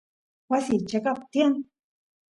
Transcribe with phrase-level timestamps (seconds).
[0.49, 1.53] wasiy cheqap tiyan